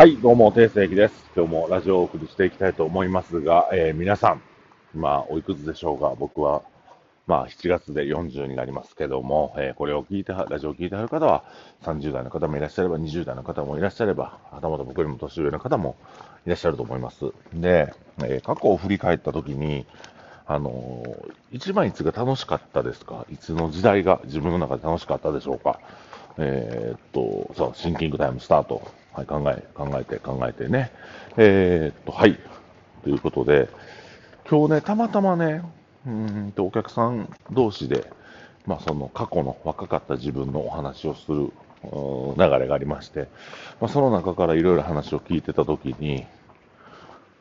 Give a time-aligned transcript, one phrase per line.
[0.00, 1.30] はい、どうも、定世紀です。
[1.36, 4.40] 今日もラジオをお送りしていきたいと思いますが、えー皆さん、
[4.94, 6.14] 今、おいくつでしょうか？
[6.18, 6.62] 僕は、
[7.26, 11.44] まあ、7月で40になりますけども、えーこれを聞いて、ラジオを聞いてはる方は、
[11.82, 15.96] 30代の方もいらっしゃれば、20代の方もいらっしゃれば、はたまた僕よりも年上の方も
[16.46, 17.26] いらっしゃると思います。
[17.52, 17.92] で、
[18.24, 19.84] えー過去を振り返ったときに、
[20.46, 23.26] あのー一番いつが楽しかったですか？
[23.30, 25.78] いつの時代が自分の中で楽しかったでしょうか？
[26.38, 28.80] えっと、そう、シンキングタイムスタート。
[29.20, 30.90] はい、考え、考えて、考えてね。
[31.36, 32.38] えーっと、はい。
[33.02, 33.68] ということで、
[34.48, 35.62] 今日ね、たまたまね、
[36.06, 38.10] うんと、お客さん同士で、
[38.66, 41.52] まあ、その過去の若かった自分のお話をする
[41.82, 43.28] 流れがありまして、
[43.80, 46.26] まあ、その中からいろいろ話を聞いてたときに、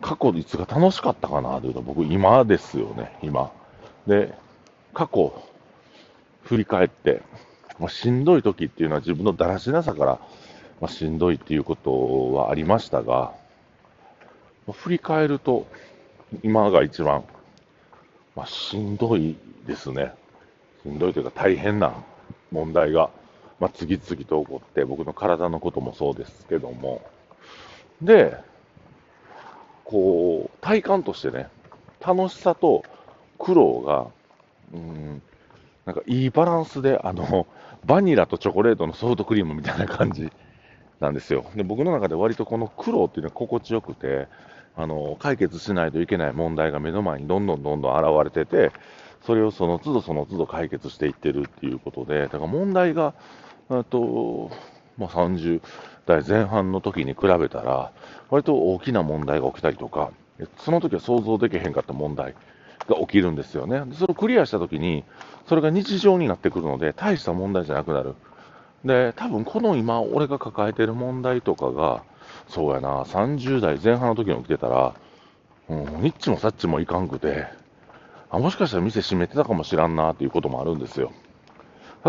[0.00, 3.50] 過去いつが楽しかったかなというと、僕、今ですよね、今。
[4.06, 4.32] で、
[4.94, 5.42] 過去、
[6.44, 7.22] 振り返って、
[7.78, 10.18] まあ、しんどい時っていうのは自分のだらしなさから、
[10.80, 13.32] まあ、しんどいっていうことはありましたが、
[14.66, 15.66] まあ振り返ると、
[16.42, 17.24] 今が一番、
[18.34, 20.12] まあ、しんどいですね。
[20.82, 21.94] しんどいというか大変な
[22.50, 23.10] 問題が、
[23.58, 27.02] まあ、次々と起こって、僕の体のこともそうですけども。
[28.02, 28.36] で、
[29.84, 31.48] こう、体感としてね、
[32.04, 32.84] 楽しさと
[33.38, 34.08] 苦労が、
[34.74, 35.22] うん、
[35.86, 37.46] なんかいいバランスで、あの、
[37.84, 40.30] バニラとチョコレートのソフトクリームみたいな感じ
[41.00, 41.44] なんですよ。
[41.54, 44.28] で、僕の中で割とこの苦労っていうのは心地よくて、
[44.76, 48.72] あの、解決しないといけない問題が目の前にどんどんどんどん現れてて、
[49.22, 53.14] それをその都度その都度解決していってるっていうことで、だから問題が、
[53.68, 54.50] あと、
[54.98, 55.60] まあ、30
[56.06, 57.92] 代前半の時に比べたら、
[58.30, 60.12] 割と大きな問題が起きたりとか、
[60.58, 62.34] その時は想像できへんかった問題
[62.86, 63.82] が起きるんですよね。
[63.94, 65.04] それをクリアした時に、
[65.48, 68.14] それが日常になってくるので、大した問題じゃなくなる。
[68.86, 72.04] で、多分この今、俺が抱えてる問題とかが、
[72.48, 74.94] そうやな、30代前半の時に起きてたら、
[75.68, 77.46] うん、ニッチもサッチもいかんくて、
[78.30, 81.12] あもしかしたら店閉めてたかもしらんなっていうこともあるんですよ。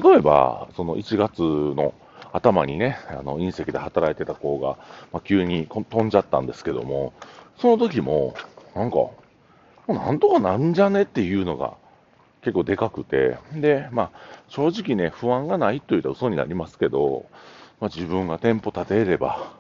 [0.02, 1.94] 例えば、その1月の
[2.32, 4.78] 頭にね、あの隕石で働いてた子が、
[5.12, 7.14] まあ、急に飛んじゃったんですけども、
[7.58, 8.36] その時も、
[8.76, 9.16] なんか、も
[9.88, 11.76] なんとかなんじゃねっていうのが
[12.48, 14.12] 結構でかくて、で、まあ、
[14.48, 17.26] 正直ね、不安がないと言うと嘘になりますけど、
[17.82, 19.52] まあ、自分が店舗建てれば、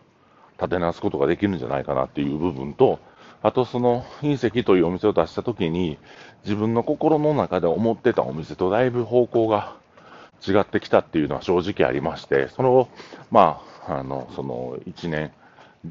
[0.57, 2.99] 建て直すことができるんじゃないかなっていう部分と、
[3.43, 5.97] あとその隕石というお店を出した時に、
[6.45, 9.75] 自分の心の中で思ってたお店とだいぶ方向が
[10.47, 12.87] 違ってきたっていうのは正直ありまして、その、
[13.31, 15.33] まあ、あの、その1年、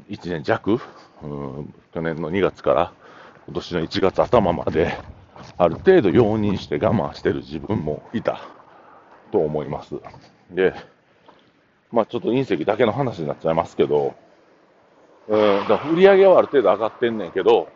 [0.09, 0.79] 1年弱、
[1.21, 2.91] うん、去年の2月から
[3.45, 4.97] 今年の1月頭まで、
[5.57, 8.41] ある程度容認して我慢してる自分もいた
[9.31, 9.95] と思います。
[10.51, 10.73] で、
[11.91, 14.15] まあちょっと隕石だけの話になっちゃいますけど、
[15.27, 17.69] うん、だ売り上げはある程度上がってんねんけど、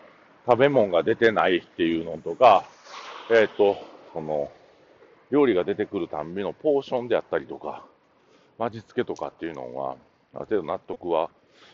[0.45, 2.65] 食べ物が出てないっていうのとか、
[3.31, 3.77] えっ、と、
[4.13, 4.51] その、
[5.31, 7.85] 料理が出てくるたんびのポーションであったりとか、
[8.59, 9.95] 味付けとかっていうのは、
[10.33, 11.29] ある程度納得は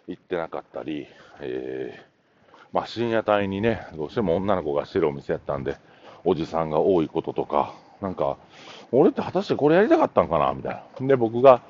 [0.08, 1.08] いってなかったり、
[1.42, 2.18] えー
[2.74, 5.78] まあ、深夜帯にね、どうしても女の子がしてるお店やったんで、
[6.28, 8.38] おじさんが多いこととか、なんか、
[8.92, 11.08] 俺って果たしてこれやりたかったんかなみたいな。
[11.08, 11.62] で、僕が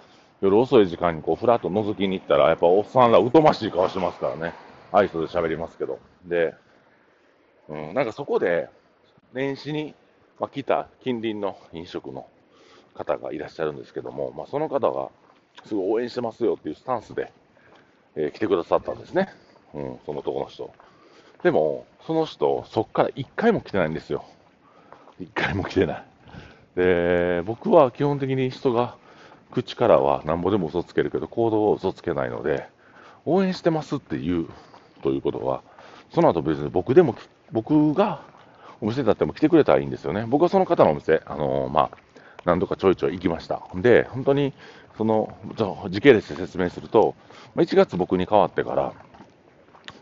[0.41, 4.55] 夜遅い時間にこう、ふらっと覗きに行ったら、やっぱおっさんら疎ましい顔してますからね。
[4.91, 5.99] 愛想で喋りますけど。
[6.25, 6.55] で、
[7.69, 8.67] うん、なんかそこで、
[9.33, 9.93] 年始に、
[10.39, 12.25] まあ、来た近隣の飲食の
[12.95, 15.09] 方がいらっしゃるんですけども、まあ、その方が、
[15.65, 17.31] すごい応援してますよっていうスタンスで、
[18.15, 19.29] えー来てくださったんですね。
[19.75, 20.73] うん、その男の人。
[21.43, 24.25] でも、その人、そっから一回も来てないんですよ。
[25.19, 26.03] 一回も来てない。
[26.75, 28.95] で、僕は基本的に人が
[29.51, 32.67] 口からはなんぼでも嘘つけるけど、行動を嘘つけないので、
[33.25, 34.47] 応援してますって言う
[35.03, 35.61] ということは、
[36.13, 37.15] その後別に僕でも、
[37.51, 38.21] 僕が
[38.81, 40.25] お店だっても来てくれたらいいんですよね。
[40.27, 41.97] 僕はその方のお店、あのまあ、
[42.45, 43.61] 何度かちょいちょい行きました。
[43.75, 44.53] で、本当に、
[44.97, 45.37] その、
[45.89, 47.15] 時系列で説明すると、
[47.55, 48.93] まあ1月僕に変わってから、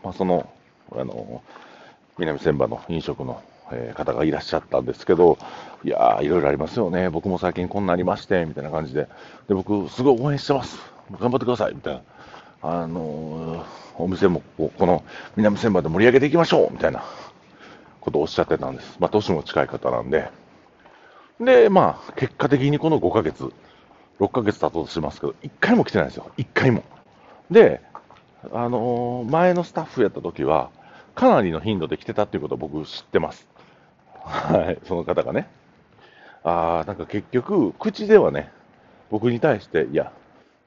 [0.02, 0.48] まあ、その、
[0.92, 1.42] あの、
[2.18, 3.42] 南千葉の飲食の、
[3.72, 5.38] え方がいらっしゃったんですけど、
[5.84, 7.10] いやー、いろいろありますよね。
[7.10, 9.08] 僕も最近こんなありまして、みたいな感じで。
[9.48, 10.78] で、僕、すごい応援してます。
[11.20, 12.02] 頑張ってください、みたいな。
[12.62, 15.02] あのーお店もここの
[15.36, 17.02] 南千葉で盛り上げていきましょう、みたいな
[18.02, 18.96] ことをおっしゃってたんです。
[19.00, 20.30] まあ、年も近い方なんで。
[21.40, 23.50] で、まあ、結果的にこの5ヶ月、
[24.20, 26.30] 6ヶ月経とうとしますけど、1回も来てないんですよ。
[26.36, 26.82] 1回も。
[27.50, 27.80] で、
[28.52, 30.70] あのー前のスタッフやった時は、
[31.14, 33.46] かなりの頻度で来てたっていうことを僕知ってます。
[34.26, 35.48] はい、その方がね。
[36.42, 38.50] あー、なんか結局、口ではね、
[39.10, 40.12] 僕に対して、いや、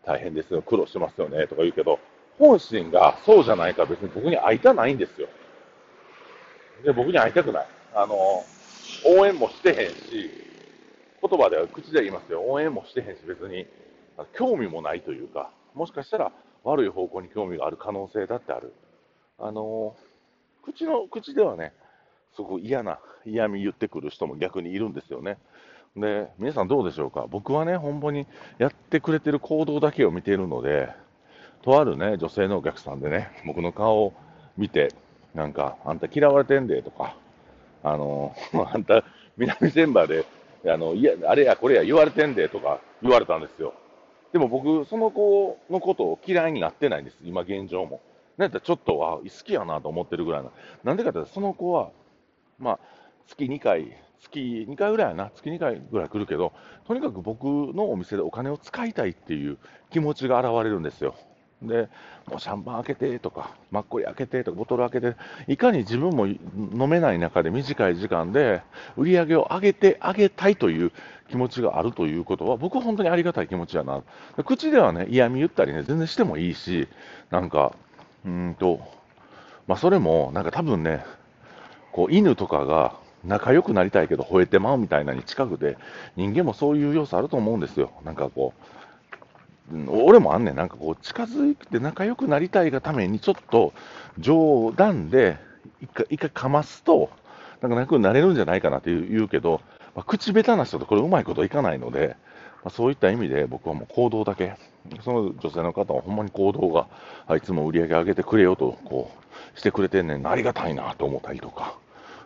[0.05, 1.99] 大変ですよ、苦労してますよね、とか言うけど、
[2.37, 5.27] 本心がそうじゃないか別に僕に会いたないんですよ。
[6.83, 7.67] で、僕に会いたくない。
[7.93, 8.15] あの、
[9.05, 10.31] 応援もしてへんし、
[11.21, 12.41] 言葉では口では言いますよ。
[12.41, 13.67] 応援もしてへんし、別に
[14.37, 16.31] 興味もないというか、もしかしたら
[16.63, 18.73] 悪い方向に興味がある可能性だってある。
[19.37, 19.95] あの、
[20.63, 21.73] 口の、口ではね、
[22.39, 25.37] すごく嫌な、嫌味言ってくる人も逆にいるんですよね。
[25.97, 27.25] で、皆さんどうでしょうか？
[27.29, 28.27] 僕はね、本当に
[28.59, 30.89] やってくれてる行動だけを見ているので、
[31.63, 34.13] とあるね、女性のお客さんでね、僕の顔を
[34.57, 34.93] 見て、
[35.35, 37.17] なんか、あんた嫌われてんでとか、
[37.83, 38.33] あの、
[38.73, 39.03] あんた
[39.35, 40.23] 南千葉で、
[40.65, 43.73] あの、いや、あれやこれや言われてんでとか言われたんですよ。
[44.31, 47.99] でも僕、その子のことを嫌いになってないんです、今現状も。
[48.37, 50.51] なんやったらちょっとは好きやなと思ってるぐらいな。
[50.85, 51.89] なんでかってその子は、
[52.59, 52.79] まあ、
[53.27, 56.53] 月2回、月2回ぐらいやな、月2回ぐらい来るけど、
[56.87, 59.57] とにかく僕のお店でお金を使いたいっていう
[59.91, 61.15] 気持ちが現れるんですよ。
[61.61, 61.89] で、
[62.25, 65.17] もうシャンパン開けてとか、マッコリ開けてとか、ボトル開けて、
[65.47, 66.37] いかに自分も飲
[66.89, 68.61] めない中で短い時間で
[68.95, 70.91] 売り上げを上げてあげたいという
[71.29, 74.01] 気持ちがあるということは、僕は本当にありがたい気持ちやな。
[74.45, 76.87] 口ではね、嫌味言ったりね、全然してもいいし、
[77.29, 77.73] なんか、
[78.25, 78.79] うんと、
[79.67, 81.03] まあそれも、なんか多分ね、
[81.91, 85.77] こう犬とかが仲良くなりたいけど吠えてまうみたいなに近くで、
[86.15, 87.91] 人間もそういう要素あると思うんですよ。
[88.03, 88.53] なんかこ
[89.71, 93.73] う、俺もあんねん、なんかこう、近づいて仲良くなりたいがために、ちょっと
[94.17, 95.37] 冗談で
[95.81, 97.09] 一回、一回かますと、
[97.61, 99.61] なんか仲良くなれるんじゃないかなって言うけど、
[99.95, 102.15] まあ、口下手な人とこれうまいこといかないので、
[102.63, 104.55] ま、そういった意味で僕はもう行動だけ、
[105.03, 106.87] その女性の方はほんまに行動が、
[107.27, 109.11] あいつも売り上げ上げてくれよと、こ
[109.55, 111.75] う、してくれてんねんありがたいなと思ったりとか、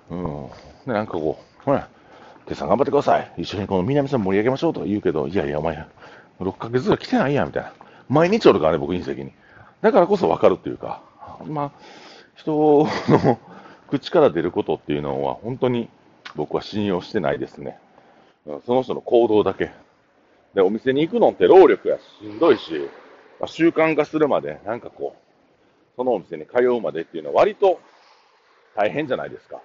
[0.09, 0.47] うん。
[0.85, 1.89] で、なんかこう、ほら、
[2.45, 3.31] 手さん頑張ってください。
[3.37, 5.85] 一緒にこの南さん盛り上げましょうと言うけど、いやいや、お前、
[6.39, 7.73] 6ヶ月ぐらい来てないやん、みたいな。
[8.09, 9.31] 毎日おるからね、僕隕石に。
[9.81, 11.01] だからこそ分かるっていうか、
[11.45, 11.71] まあ、
[12.35, 13.39] 人の
[13.89, 15.89] 口から出ることっていうのは、本当に
[16.35, 17.77] 僕は信用してないですね。
[18.65, 19.71] その人の行動だけ。
[20.53, 22.73] で、お店に行くのって労力やしんどいし、
[23.39, 27.79] まあ、習慣化するまで、なんかこう、そのお店に通うまでっていうのは割と
[28.75, 29.61] 大変じゃないですか。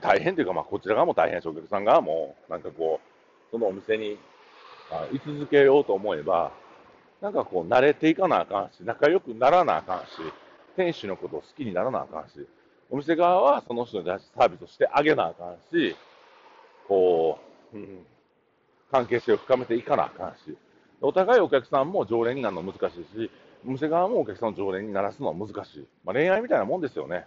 [0.00, 4.18] 大変っていうか、まあ、こちら側も大変、お客さん側も、なんかこう、そのお店に
[4.90, 6.52] あ居続けようと思えば、
[7.20, 10.06] なんかこう、慣れていかなあかんし、仲良くならなあかんし、
[10.76, 12.46] 店主のことを好きにならなあかんし、
[12.90, 15.96] お店側はその人にサービスをしてあげなあかんし、
[16.86, 17.38] こ
[17.74, 17.76] う、
[18.90, 20.56] 関係性を深めていかなあかんし、
[21.00, 23.30] お互いお客さんも常連になるの難しいし、
[23.66, 25.86] お店側もお客さんの常連にならすのは難しい。
[26.04, 27.26] まあ、恋愛みたいなもんですよね。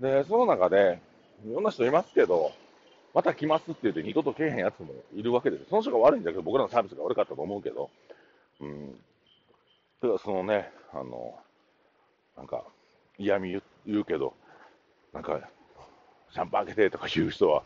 [0.00, 1.00] で、その中で、
[1.44, 2.52] いろんな人いますけど、
[3.14, 5.64] また来ますって言って二度と来えへんやつもいるわけです。
[5.70, 7.90] その人が悪いんだけど、僕らのサービスが悪かったと思うけど、
[8.60, 8.92] うん。
[8.92, 11.34] だからそのね、あの、
[12.36, 12.64] なんか、
[13.18, 14.34] 嫌味言うけど、
[15.12, 15.40] なんか、
[16.32, 17.62] シャンパン開けてとか言う人は、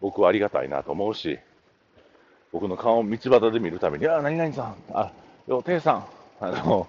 [0.00, 1.38] 僕はありがたいなと思うし、
[2.52, 5.10] 僕の顔を道端で見るために、あ、何々さん、あ、
[5.46, 6.06] よ、ていさん、
[6.40, 6.86] あの、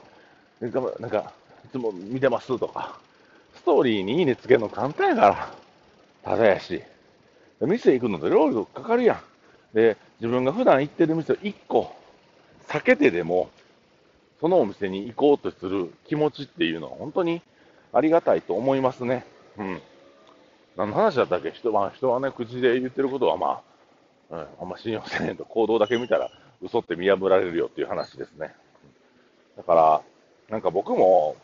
[1.00, 1.32] なんか、
[1.66, 3.00] いつも見てますとか、
[3.56, 5.54] ストーリーにいいねつけるの簡単やから、
[6.24, 6.82] ただやし、
[7.62, 9.14] 店行くのって労力かかるや
[9.74, 9.76] ん。
[9.76, 11.96] で、自分が普段行ってる店を1個
[12.68, 13.50] 避けてでも、
[14.42, 17.42] そのお店に行こうとする気持ちっていうのは本当に
[17.94, 19.26] ありがたいと思いますね。
[19.58, 19.82] うん。
[20.76, 21.52] 何の話だったっけ？
[21.52, 23.73] 人は、人はね、口で言ってることはまあ、
[24.34, 28.56] うん、あんま信用せねえと行動だけ見たら嘘って見破られるよっていう話ですね。
[29.56, 30.02] だから、
[30.50, 31.36] なんか僕も、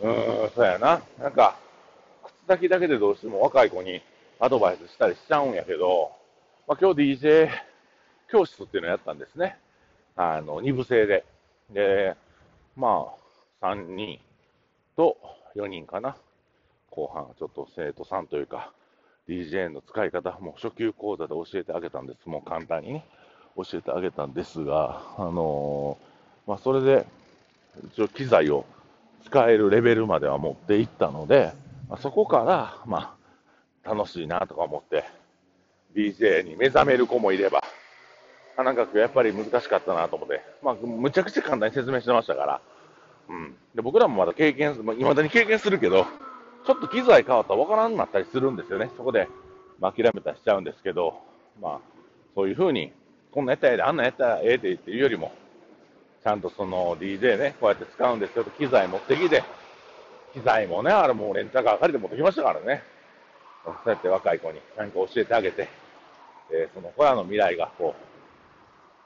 [0.00, 1.02] うーん、そうやな。
[1.18, 1.58] なんか、
[2.22, 4.00] 口先だけでどうしても若い子に
[4.40, 6.10] アドバイスしたりしちゃうんやけど、
[6.66, 7.50] まあ、今日 DJ
[8.30, 9.58] 教室っていうのをやったんですね。
[10.16, 11.26] あの、二部制で。
[11.70, 12.16] で、
[12.76, 13.08] ま
[13.60, 14.18] あ、3人
[14.96, 15.18] と
[15.54, 16.16] 4人かな。
[16.90, 18.72] 後半、ちょっと生徒さんというか、
[19.28, 22.28] DJ の使い方、も初級講座で教えてあげたんです。
[22.28, 23.04] もう簡単にね、
[23.56, 27.06] 教えてあげたんですが、あのー、まあ、それで、
[27.92, 28.64] 一応機材を
[29.24, 31.52] 使えるレベルまでは持っていったので、
[31.88, 33.14] まあ、そこから、ま
[33.84, 35.04] あ、楽しいなとか思って、
[35.94, 37.62] DJ に目覚める子もいれば、
[38.56, 42.60] なんかやっぱり難しかったなと思って、まあ、むちゃくちゃ簡単に説明してましたから、
[43.28, 43.56] うん。
[43.74, 46.06] で僕らもまだ経験、まあ、未だに経験するけど、
[46.68, 48.90] ちょっと機材変わったらわからんなったりするんですよね。
[48.94, 49.26] そこで、
[49.80, 51.14] まあ、諦めたりしちゃうんですけど、
[51.62, 51.80] まあ、
[52.34, 52.92] そういうふうに、
[53.32, 55.32] こんなやったらええで、あんなやったらええでっていうよりも、
[56.22, 59.42] ちゃんとその DJ ね、こうやって使うんですけど、機材持ってきて、
[60.34, 62.82] 機材もね、あれもうレンタカー借りて持ってきましたからね。
[63.64, 65.68] そうやって若い子に何か教えてあげて、
[66.52, 67.94] えー、その子らの未来がこ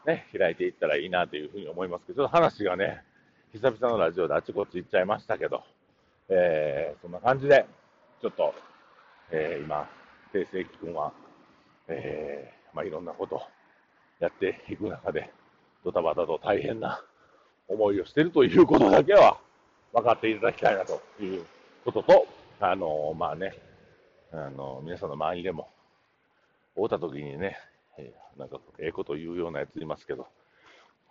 [0.04, 3.04] う、ね、開いていったらいいなというふうに思いますけど、ちょっと話がね、
[3.52, 5.62] 久々のラジオであちこち行っちゃいましたけど、
[6.29, 7.67] えー、そんな感じで、
[8.21, 8.55] ちょっと、
[9.31, 9.88] えー、今、
[10.33, 11.12] 定世紀君は、
[11.88, 13.43] えー、まあ、いろんなこと
[14.21, 15.31] やっていく中で、
[15.85, 17.02] ドタバタと大変な
[17.69, 19.38] 思いをしているということだけは
[19.93, 21.45] 分かっていただきたいなという
[21.85, 22.26] ことと、
[22.61, 23.55] あのまあね、
[24.33, 25.69] あの皆さんの周りでも、
[26.76, 27.59] 会うた時にね、
[27.99, 30.26] えー、なんかええこと言うようなやついますけど、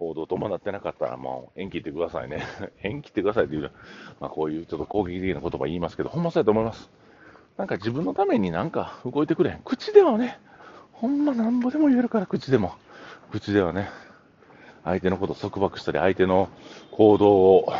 [0.01, 2.41] 行動伴ってなかったらもう縁切ってくださいね。
[2.81, 3.71] 縁切ってくださいっていう、
[4.19, 6.89] まあ、こういうちょっと攻撃的な言葉言いますけど、ほんまそうやと思います。
[7.55, 9.59] なんか自分のためになんか動いてくれん。
[9.63, 10.39] 口ではね、
[10.91, 12.73] ほんまなんぼでも言えるから、口でも。
[13.31, 13.89] 口ではね、
[14.83, 16.49] 相手のことを束縛したり、相手の
[16.89, 17.73] 行動を、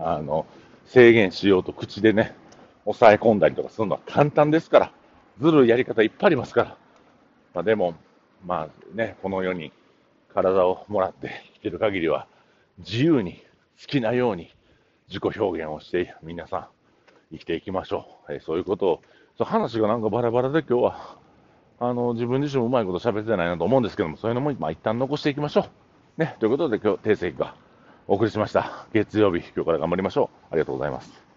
[0.00, 0.46] あの、
[0.86, 2.34] 制限しようと口でね、
[2.86, 4.92] 抑え込んだりとかするのは簡単ですから、
[5.40, 6.76] ずるいやり方いっぱいありますから。
[7.54, 7.94] まあ、でも、
[8.44, 9.70] まあね、この世に
[10.42, 12.26] 体をもらって生きてる限りは、
[12.78, 13.42] 自由に
[13.80, 14.54] 好きなように
[15.08, 16.66] 自己表現をして皆さん
[17.32, 18.34] 生きていきましょう。
[18.34, 19.02] えー、そういうことを、
[19.36, 21.18] そ話がなんかバラバラで今日は、
[21.80, 25.66] あの、自分自身もうまいこと喋ってないなと思うんですけども、そういうのも、まあ、一旦残していきましょ
[26.18, 26.20] う。
[26.20, 27.54] ね、ということで今日、定石が
[28.06, 28.86] お送りしました。
[28.92, 30.46] 月曜日、今日から頑張りましょう。
[30.50, 31.27] ありがとうございます。